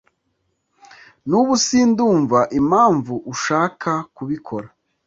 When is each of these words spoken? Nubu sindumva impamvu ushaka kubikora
Nubu 1.27 1.53
sindumva 1.65 2.39
impamvu 2.59 3.13
ushaka 3.33 3.91
kubikora 4.15 4.67